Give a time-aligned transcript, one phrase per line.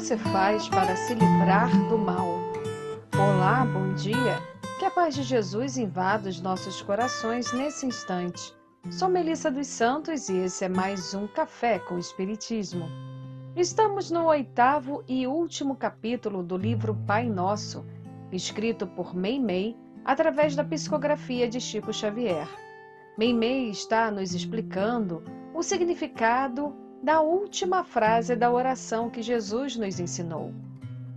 [0.00, 2.24] você faz para se livrar do mal?
[3.14, 4.40] Olá, bom dia.
[4.78, 8.54] Que a paz de Jesus invada os nossos corações nesse instante.
[8.90, 12.88] Sou Melissa dos Santos e esse é mais um Café com Espiritismo.
[13.54, 17.84] Estamos no oitavo e último capítulo do livro Pai Nosso,
[18.32, 22.48] escrito por Meimei através da psicografia de Chico Xavier.
[23.18, 30.52] Meimei está nos explicando o significado da última frase da oração que Jesus nos ensinou: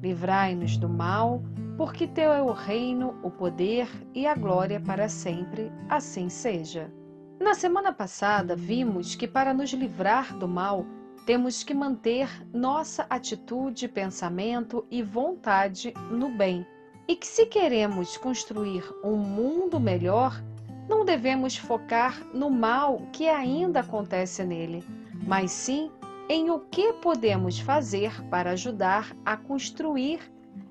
[0.01, 1.41] Livrai-nos do mal,
[1.77, 6.91] porque teu é o reino, o poder e a glória para sempre, assim seja.
[7.39, 10.85] Na semana passada, vimos que para nos livrar do mal,
[11.25, 16.65] temos que manter nossa atitude, pensamento e vontade no bem.
[17.07, 20.41] E que se queremos construir um mundo melhor,
[20.87, 24.83] não devemos focar no mal que ainda acontece nele
[25.25, 25.89] mas sim
[26.29, 30.19] em o que podemos fazer para ajudar a construir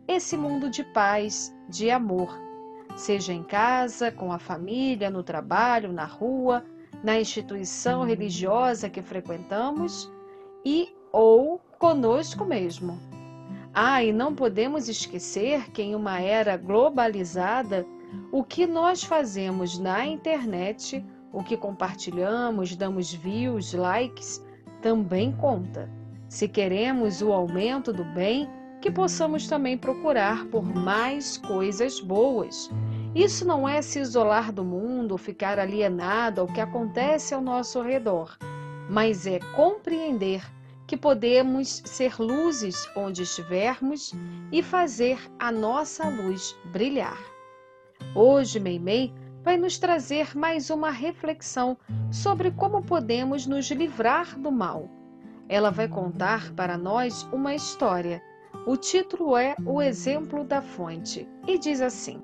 [0.07, 2.39] esse mundo de paz, de amor,
[2.97, 6.65] seja em casa, com a família, no trabalho, na rua,
[7.03, 10.11] na instituição religiosa que frequentamos
[10.65, 12.99] e ou conosco mesmo.
[13.75, 17.87] Ah, e não podemos esquecer que em uma era globalizada,
[18.31, 24.45] o que nós fazemos na internet o que compartilhamos, damos views, likes,
[24.83, 25.91] também conta.
[26.29, 28.49] Se queremos o aumento do bem,
[28.81, 32.71] que possamos também procurar por mais coisas boas.
[33.15, 38.37] Isso não é se isolar do mundo, ficar alienado ao que acontece ao nosso redor,
[38.91, 40.43] mas é compreender
[40.87, 44.13] que podemos ser luzes onde estivermos
[44.51, 47.32] e fazer a nossa luz brilhar.
[48.15, 49.11] Hoje, Meimei
[49.43, 51.79] vai nos trazer mais uma reflexão
[52.11, 54.91] sobre como podemos nos livrar do mal.
[55.49, 58.23] Ela vai contar para nós uma história.
[58.67, 62.21] O título é O Exemplo da Fonte e diz assim: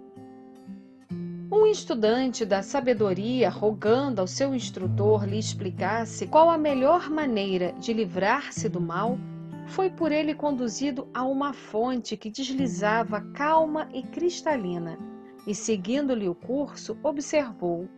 [1.51, 7.95] Um estudante da sabedoria, rogando ao seu instrutor lhe explicasse qual a melhor maneira de
[7.95, 9.19] livrar-se do mal,
[9.67, 14.99] foi por ele conduzido a uma fonte que deslizava calma e cristalina
[15.49, 17.89] e, seguindo-lhe o curso, observou: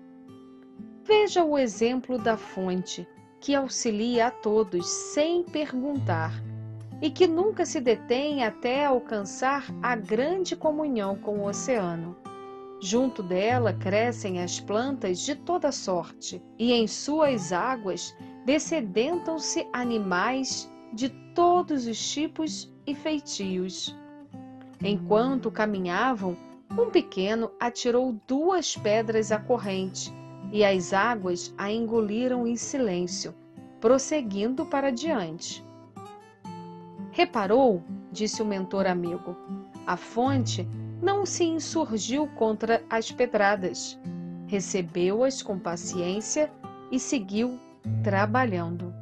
[1.03, 3.07] Veja o exemplo da fonte,
[3.41, 6.33] que auxilia a todos sem perguntar
[7.03, 12.17] e que nunca se detém até alcançar a grande comunhão com o oceano.
[12.81, 21.09] Junto dela crescem as plantas de toda sorte, e em suas águas descedentam-se animais de
[21.35, 23.99] todos os tipos e feitios.
[24.83, 26.37] Enquanto caminhavam,
[26.79, 30.13] um pequeno atirou duas pedras à corrente
[30.53, 33.35] e as águas a engoliram em silêncio,
[33.81, 35.65] prosseguindo para diante.
[37.13, 37.83] Reparou,
[38.13, 39.37] disse o mentor amigo,
[39.87, 40.69] a fonte
[41.03, 43.99] não se insurgiu contra as pedradas,
[44.47, 46.51] recebeu-as com paciência
[46.91, 47.59] e seguiu
[48.03, 48.93] trabalhando.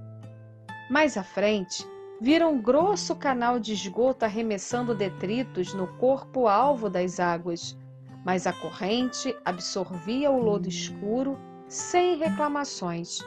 [0.90, 1.86] Mais à frente,
[2.20, 7.76] viram um grosso canal de esgoto arremessando detritos no corpo alvo das águas,
[8.24, 13.20] mas a corrente absorvia o lodo escuro sem reclamações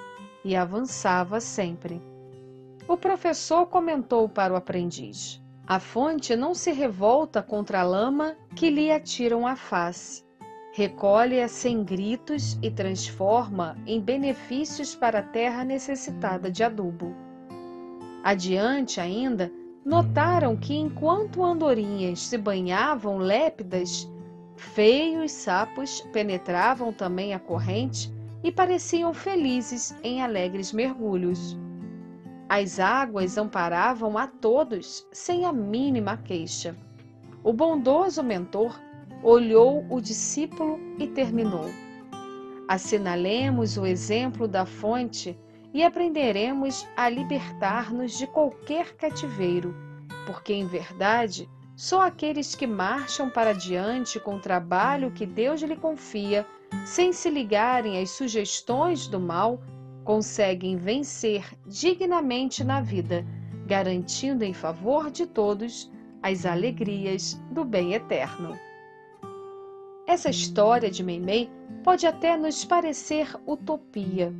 [0.44, 2.02] e avançava sempre.
[2.88, 8.70] O professor comentou para o aprendiz: A fonte não se revolta contra a lama que
[8.70, 10.24] lhe atiram à face.
[10.74, 17.14] Recolhe-a sem gritos e transforma em benefícios para a terra necessitada de adubo.
[18.24, 19.52] Adiante ainda,
[19.84, 24.08] notaram que enquanto andorinhas se banhavam lépidas,
[24.56, 28.14] feios sapos penetravam também a corrente
[28.44, 31.58] e pareciam felizes em alegres mergulhos.
[32.48, 36.76] As águas amparavam a todos sem a mínima queixa.
[37.44, 38.80] O bondoso mentor
[39.24, 41.70] olhou o discípulo e terminou.
[42.68, 45.38] Assinalemos o exemplo da fonte
[45.74, 49.76] e aprenderemos a libertar-nos de qualquer cativeiro,
[50.26, 55.76] porque em verdade só aqueles que marcham para diante com o trabalho que Deus lhe
[55.76, 56.46] confia,
[56.86, 59.60] sem se ligarem às sugestões do mal,
[60.04, 63.26] conseguem vencer dignamente na vida,
[63.66, 65.92] garantindo em favor de todos
[66.22, 68.56] as alegrias do bem eterno.
[70.06, 71.50] Essa história de Meimei
[71.84, 74.34] pode até nos parecer utopia,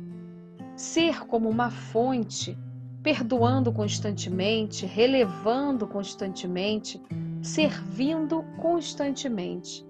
[0.82, 2.58] ser como uma fonte,
[3.04, 7.00] perdoando constantemente, relevando constantemente,
[7.40, 9.86] servindo constantemente.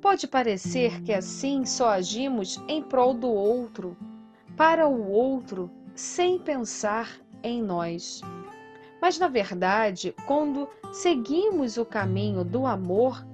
[0.00, 3.96] Pode parecer que assim só agimos em prol do outro,
[4.56, 8.20] para o outro, sem pensar em nós.
[9.00, 13.24] Mas, na verdade, quando seguimos o caminho do amor,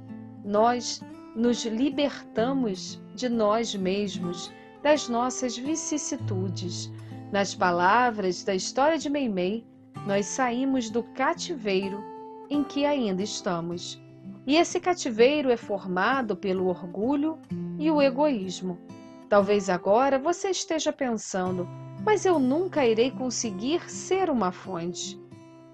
[0.44, 1.02] nós
[1.34, 6.90] nos libertamos de nós mesmos, das nossas vicissitudes.
[7.32, 9.66] Nas palavras da história de Meimei,
[10.06, 12.02] nós saímos do cativeiro
[12.48, 14.00] em que ainda estamos.
[14.46, 17.38] E esse cativeiro é formado pelo orgulho
[17.78, 18.78] e o egoísmo.
[19.28, 21.68] Talvez agora você esteja pensando,
[22.04, 25.20] mas eu nunca irei conseguir ser uma fonte.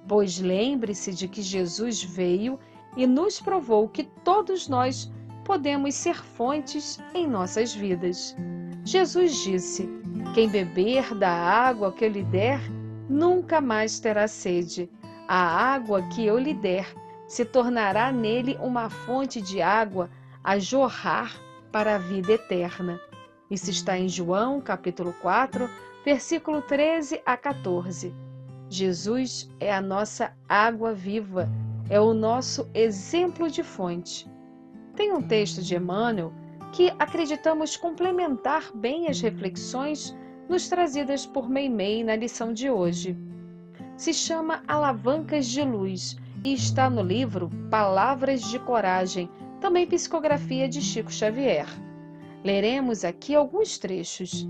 [0.07, 2.59] Pois lembre-se de que Jesus veio
[2.97, 5.11] e nos provou que todos nós
[5.45, 8.37] podemos ser fontes em nossas vidas.
[8.87, 9.89] Jesus disse:
[10.33, 12.61] Quem beber da água que eu lhe der,
[13.11, 14.89] nunca mais terá sede.
[15.27, 15.37] A
[15.75, 16.95] água que eu lhe der
[17.27, 20.09] se tornará nele uma fonte de água
[20.45, 21.37] a jorrar
[21.73, 23.01] para a vida eterna.
[23.51, 25.69] Isso está em João, capítulo 4,
[26.05, 28.15] versículo 13 a 14.
[28.69, 31.51] Jesus é a nossa água viva,
[31.91, 34.31] é o nosso exemplo de fonte.
[34.95, 36.33] Tem um texto de Emmanuel
[36.77, 40.15] que acreditamos complementar bem as reflexões
[40.47, 43.17] nos trazidas por Meimei na lição de hoje.
[43.97, 50.83] Se chama Alavancas de Luz e está no livro Palavras de Coragem, também psicografia de
[50.83, 51.67] Chico Xavier.
[52.45, 54.47] Leremos aqui alguns trechos.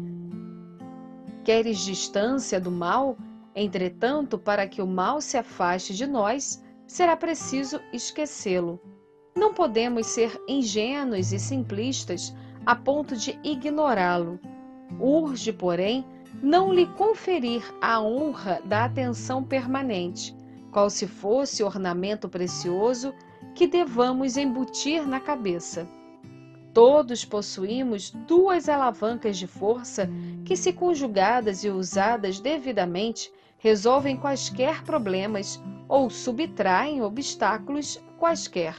[1.45, 3.17] Queres distância do mal?
[3.55, 8.81] Entretanto, para que o mal se afaste de nós, será preciso esquecê-lo.
[9.37, 12.35] Não podemos ser ingênuos e simplistas
[12.65, 14.41] a ponto de ignorá-lo.
[14.99, 16.07] Urge, porém,
[16.43, 20.35] não lhe conferir a honra da atenção permanente,
[20.73, 23.15] qual se fosse ornamento precioso
[23.55, 25.87] que devamos embutir na cabeça.
[26.73, 30.09] Todos possuímos duas alavancas de força
[30.45, 38.77] que, se conjugadas e usadas devidamente, resolvem quaisquer problemas ou subtraem obstáculos quaisquer: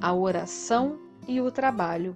[0.00, 2.14] a oração e o trabalho.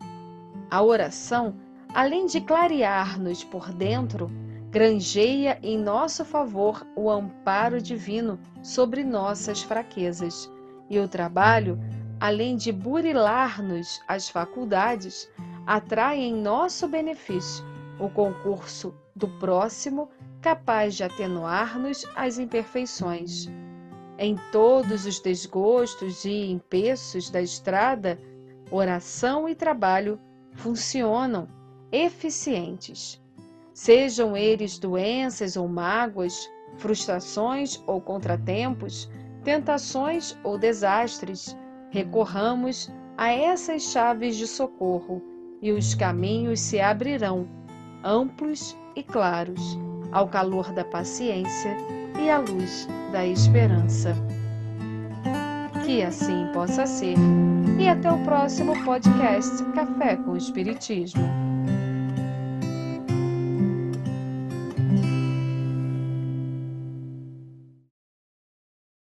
[0.71, 1.55] A oração,
[1.95, 4.31] além de clarear-nos por dentro,
[4.71, 10.51] granjeia em nosso favor o amparo divino sobre nossas fraquezas,
[10.89, 11.79] e o trabalho
[12.21, 15.29] além de burilar-nos as faculdades,
[15.67, 17.65] atrai em nosso benefício
[17.99, 20.11] o concurso do próximo
[20.43, 23.49] capaz de atenuar-nos as imperfeições.
[24.23, 28.19] Em todos os desgostos e empeços da estrada,
[28.71, 30.21] oração e trabalho
[30.53, 31.49] funcionam
[31.91, 33.19] eficientes.
[33.73, 36.47] Sejam eles doenças ou mágoas,
[36.77, 39.11] frustrações ou contratempos,
[39.43, 41.57] tentações ou desastres,
[41.91, 45.21] Recorramos a essas chaves de socorro
[45.61, 47.49] e os caminhos se abrirão,
[48.05, 49.77] amplos e claros,
[50.13, 51.77] ao calor da paciência
[52.21, 54.15] e à luz da esperança.
[55.85, 57.17] Que assim possa ser.
[57.79, 61.50] E até o próximo podcast Café com Espiritismo.